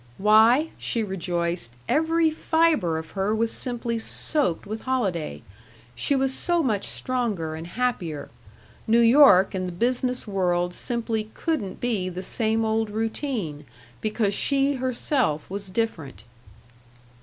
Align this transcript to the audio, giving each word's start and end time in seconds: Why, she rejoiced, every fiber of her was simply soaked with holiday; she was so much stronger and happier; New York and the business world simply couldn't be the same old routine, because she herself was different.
Why, 0.17 0.71
she 0.79 1.03
rejoiced, 1.03 1.73
every 1.87 2.31
fiber 2.31 2.97
of 2.97 3.11
her 3.11 3.35
was 3.35 3.51
simply 3.53 3.99
soaked 3.99 4.65
with 4.65 4.81
holiday; 4.81 5.43
she 5.93 6.15
was 6.15 6.33
so 6.33 6.63
much 6.63 6.85
stronger 6.87 7.53
and 7.53 7.67
happier; 7.67 8.31
New 8.87 8.97
York 9.01 9.53
and 9.53 9.67
the 9.67 9.71
business 9.73 10.25
world 10.27 10.73
simply 10.73 11.29
couldn't 11.35 11.79
be 11.79 12.09
the 12.09 12.23
same 12.23 12.65
old 12.65 12.89
routine, 12.89 13.63
because 14.01 14.33
she 14.33 14.73
herself 14.77 15.47
was 15.51 15.69
different. 15.69 16.23